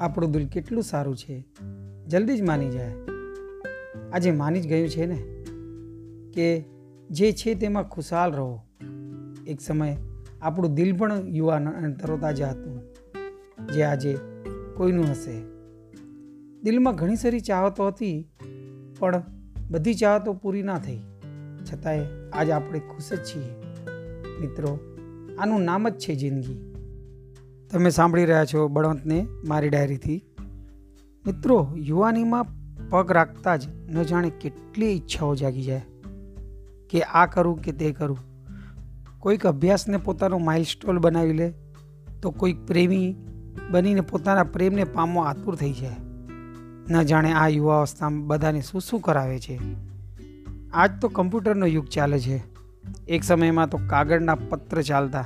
આપણું 0.00 0.30
દિલ 0.30 0.48
કેટલું 0.48 0.82
સારું 0.82 1.16
છે? 1.16 1.44
જલ્દી 2.06 2.36
જ 2.36 2.42
માની 2.42 2.70
જાય. 2.70 2.94
આજે 4.12 4.30
માની 4.30 4.60
જ 4.60 4.68
ગયું 4.68 4.88
છે 4.88 5.06
ને? 5.06 5.22
કે 6.32 6.64
જે 7.10 7.32
છે 7.32 7.54
તેમાં 7.54 7.88
ખુશાલ 7.88 8.32
રહો. 8.32 8.60
એક 9.46 9.60
સમય 9.60 9.96
આપણું 10.42 10.74
દિલ 10.74 10.96
પણ 10.96 11.28
યુવાન 11.28 11.68
અને 11.68 11.92
તરોતાજા 11.92 12.48
હતું, 12.48 12.80
જે 13.66 13.82
આજે 13.82 14.18
કોઈનું 14.76 15.04
હશે. 15.04 15.42
દિલમાં 16.60 16.94
ઘણી 16.94 17.16
સારી 17.16 17.40
ચાહતો 17.40 17.86
હતી, 17.86 18.30
પણ 18.98 19.22
બધી 19.70 19.94
ચાહતો 19.94 20.32
પૂરી 20.32 20.62
ના 20.62 20.78
થઈ. 20.78 20.98
છતાંય 21.72 22.04
આજ 22.32 22.50
આપણે 22.50 22.78
ખુશ 22.78 23.12
જ 23.12 23.24
છીએ. 23.24 23.52
મિત્રો, 24.40 24.78
આનું 25.38 25.62
નામ 25.62 25.88
જ 25.88 25.98
છે 25.98 26.14
જિંદગી. 26.14 26.75
તમે 27.70 27.90
સાંભળી 27.90 28.24
રહ્યા 28.24 28.44
છો 28.44 28.68
બળવંતને 28.68 29.26
મારી 29.48 29.68
ડાયરીથી. 29.68 30.24
મિત્રો, 31.26 31.72
યુવાનીમાં 31.76 32.46
પગ 32.90 33.12
રાખતા 33.12 33.56
જ 33.56 33.68
ન 33.68 34.02
જાણે 34.02 34.30
કેટલી 34.30 34.86
ઈચ્છાઓ 34.86 35.34
જાગી 35.34 35.62
જાય. 35.62 35.82
કે 36.90 37.02
આ 37.02 37.26
કરું 37.26 37.62
કે 37.62 37.72
તે 37.72 37.92
કરું. 37.92 38.18
કોઈક 39.18 39.46
અભ્યાસને 39.46 39.96
પોતાનો 39.96 40.38
માઇલસ્ટોન 40.38 40.98
બનાવી 40.98 41.32
લે 41.32 41.52
તો 42.22 42.30
કોઈક 42.30 42.66
પ્રેમી 42.66 43.16
બનીને 43.70 44.00
પોતાના 44.00 44.44
પ્રેમને 44.44 44.84
પામવા 44.84 45.24
આતુર 45.24 45.54
થઈ 45.54 45.72
જાય. 45.72 45.96
ન 46.90 47.02
જાણે 47.02 47.32
આ 47.32 47.48
યુવાવસ્થામાં 47.48 48.26
બધાને 48.26 48.60
શું 48.60 48.80
શું 48.80 49.00
કરાવે 49.00 49.38
છે. 49.38 49.60
આજ 50.72 50.90
તો 51.00 51.08
કમ્પ્યુટરનો 51.08 51.66
યુગ 51.66 51.86
ચાલે 51.86 52.18
છે. 52.18 52.44
એક 53.08 53.24
સમયમાં 53.24 53.70
તો 53.70 53.80
કાગળના 53.86 54.34
પત્ર 54.34 54.82
ચાલતા 54.82 55.24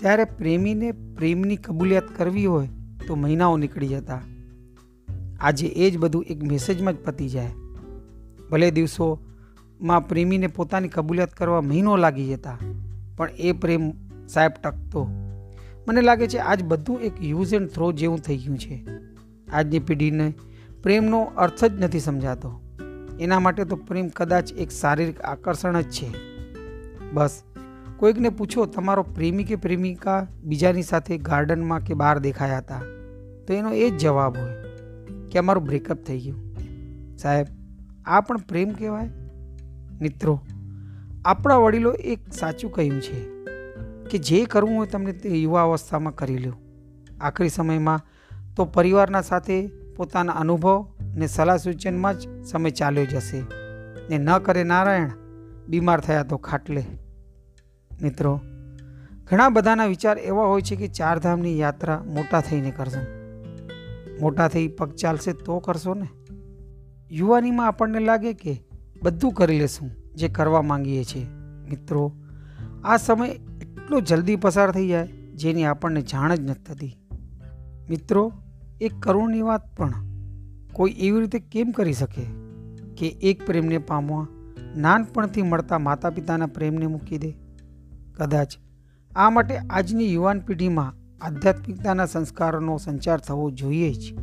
ત્યારે 0.00 0.24
પ્રેમીને 0.24 0.92
પ્રેમની 0.92 1.56
કબૂલિયાત 1.56 2.16
કરવી 2.16 2.46
હોય 2.46 2.68
તો 3.06 3.14
મહિનાઓ 3.14 3.56
નીકળી 3.56 3.88
જતા. 3.88 4.20
આજે 5.40 5.66
એ 5.66 5.90
જ 5.90 5.98
બધું 5.98 6.24
એક 6.24 6.42
મેસેજમાં 6.42 6.94
જ 6.94 6.96
પતી 7.04 7.28
જાય. 7.28 7.50
ભલે 8.50 8.70
દિવસોમાં 8.70 10.08
પ્રેમીને 10.08 10.46
પોતાની 10.46 10.88
કબૂલિયાત 10.88 11.34
કરવા 11.34 11.60
મહિનો 11.60 11.96
લાગી 11.96 12.26
જતા, 12.26 12.58
પણ 13.16 13.30
એ 13.38 13.52
પ્રેમ 13.52 13.92
સાહેબ 14.28 14.52
ટકતો. 14.64 15.04
મને 15.88 16.00
લાગે 16.00 16.26
છે 16.26 16.38
આજ 16.38 16.62
બધું 16.62 17.00
એક 17.00 17.22
યુઝ 17.22 17.54
એન્ડ 17.54 17.68
થ્રો 17.68 17.92
જેવું 17.92 18.18
થઈ 18.18 18.36
ગયું 18.36 18.58
છે. 18.58 18.84
આજની 19.52 19.78
પેઢીને 19.78 20.32
પ્રેમનો 20.82 21.22
અર્થ 21.22 21.64
જ 21.64 21.82
નથી 21.82 22.00
સમજાતો. 22.00 22.60
એના 23.20 23.40
માટે 23.40 23.64
તો 23.64 23.76
પ્રેમ 23.76 24.08
કદાચ 24.08 24.52
એક 24.52 24.70
શારીરિક 24.70 25.20
આકર્ષણ 25.20 25.80
જ 25.80 25.90
છે. 25.90 26.10
બસ 27.12 27.42
કોઈકને 27.98 28.28
પૂછો, 28.28 28.66
તમારો 28.66 29.02
પ્રેમી 29.02 29.44
કે 29.44 29.56
પ્રેમિકા 29.56 30.26
બીજાની 30.44 30.82
સાથે 30.82 31.18
ગાર્ડનમાં 31.18 31.80
કે 31.80 31.94
બહાર 31.94 32.18
દેખાયા 32.18 32.58
હતા? 32.58 32.80
તો 33.46 33.54
એનો 33.54 33.72
એ 33.72 33.90
જ 33.90 33.98
જવાબ 33.98 34.36
હોય 34.38 34.52
કે 35.32 35.38
અમારું 35.38 35.64
બ્રેકઅપ 35.64 35.98
થઈ 36.02 36.20
ગયું. 36.20 36.56
સાહેબ, 37.16 37.46
આ 38.06 38.20
પણ 38.20 38.36
પ્રેમ 38.36 38.68
કહેવાય? 38.68 39.10
મિત્રો, 40.00 40.40
આપણા 41.24 41.56
વડીલો 41.56 41.92
એક 41.92 42.32
સાચું 42.32 42.72
કહ્યું 42.72 43.00
છે 43.00 43.24
કે 44.10 44.18
જે 44.18 44.44
કરવું 44.44 44.76
હોય 44.76 44.86
તમને 44.86 45.12
તે 45.12 45.28
યુવા 45.28 45.62
અવસ્થામાં 45.62 46.14
કરી 46.14 46.38
લો 46.38 46.52
આખરી 47.20 47.48
સમયમાં 47.48 48.00
તો 48.56 48.64
પરિવારના 48.64 49.20
સાથે 49.20 49.66
પોતાના 49.96 50.32
અનુભવ 50.32 50.88
ને 51.16 51.26
સલાહ 51.26 51.56
સૂચનમાં 51.56 52.18
જ 52.18 52.44
સમય 52.44 52.70
ચાલ્યો 52.70 53.04
જશે. 53.04 53.42
ને 54.10 54.18
ન 54.18 54.38
કરે 54.38 54.64
નારાયણ, 54.64 55.10
બીમાર 55.68 56.00
થયા 56.00 56.22
તો 56.22 56.36
ખાટલે. 56.36 56.84
મિત્રો, 58.02 58.40
ઘણા 59.30 59.48
બધાના 59.48 59.86
વિચાર 59.86 60.18
એવા 60.18 60.44
હોય 60.44 60.60
છે 60.60 60.76
કે 60.76 60.88
ચારધામની 60.88 61.58
યાત્રા 61.58 62.04
મોટા 62.06 62.40
થઈને 62.40 62.70
કરશો. 62.70 63.00
મોટા 64.20 64.48
થઈ 64.48 64.68
પગ 64.68 64.92
ચાલશે 64.92 65.32
તો 65.32 65.58
કરશો 65.58 65.94
ને? 65.94 66.08
યુવાનીમાં 67.10 67.66
આપણને 67.66 67.98
લાગે 67.98 68.32
કે 68.32 68.62
બધું 69.02 69.32
કરી 69.32 69.58
લેશું, 69.58 69.90
જે 70.14 70.28
કરવા 70.28 70.62
માંગીએ 70.62 71.04
છીએ. 71.04 71.26
મિત્રો, 71.70 72.12
આ 72.84 72.96
સમય 72.96 73.28
એટલો 73.28 74.00
જલ્દી 74.00 74.36
પસાર 74.36 74.70
થઈ 74.70 74.88
જાય, 74.88 75.06
જેની 75.34 75.64
આપણને 75.64 76.02
જાણ 76.02 76.34
જ 76.34 76.40
નથી 76.40 76.62
થતી. 76.62 76.96
મિત્રો, 77.90 78.32
એક 78.80 78.92
કરુણની 79.00 79.42
વાત 79.42 79.76
પણ, 79.76 79.94
કોઈ 80.72 80.94
એવી 80.98 81.20
રીતે 81.20 81.38
કેમ 81.38 81.70
કરી 81.70 81.92
શકે 81.92 82.22
કે 82.96 83.08
એક 83.08 83.46
પ્રેમને 83.46 83.78
પામવા 83.78 84.26
નાનપણથી 84.76 85.42
મળતા 85.42 85.78
માતા 85.78 86.10
પિતાના 86.10 86.46
પ્રેમને 86.46 86.86
મૂકી 86.86 87.18
દે? 87.18 87.47
કદાચ. 88.18 88.54
આ 89.16 89.30
માટે 89.30 89.56
આજની 89.56 90.12
યુવાન 90.12 90.40
પેઢીમાં 90.40 90.94
આધ્યાત્મિકતાના 91.24 92.06
સંસ્કારોનો 92.06 92.78
સંચાર 92.78 93.18
થવો 93.18 93.50
જોઈએ 93.50 93.92
જ. 93.92 94.18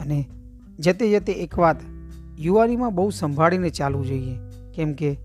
અને 0.00 0.28
જતે 0.78 1.10
જતે 1.10 1.32
એક 1.32 1.58
વાત 1.58 1.76
યુવાનીમાં 2.38 2.94
બહુ 2.94 3.10
સંભાળીને 3.10 3.70
ચાલવું 3.70 4.06
જોઈએ, 4.06 4.38
કેમ 4.74 4.92
કે 4.92 5.16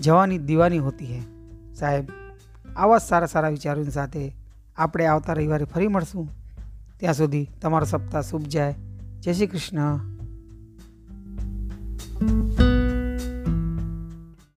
જવાની 0.00 0.38
દીવાની 0.38 0.78
હોતી 0.78 1.06
હે. 1.06 1.20
સાહેબ, 1.74 2.04
આવા 2.76 2.98
સારા 2.98 3.26
સારા 3.26 3.48
વિચારોની 3.48 3.90
સાથે 3.90 4.36
આપણે 4.76 5.06
આવતા 5.06 5.32
રવિવારે 5.32 5.64
ફરી 5.64 5.88
મળશું. 5.88 6.28
ત્યાં 7.00 7.14
સુધી 7.14 7.48
તમારો 7.62 7.84
સપ્તાહ 7.84 8.20
શુભ 8.20 8.42
જાય. 8.42 8.74
જય 9.20 9.32
શ્રી 9.32 9.46
કૃષ્ણ. 9.46 10.00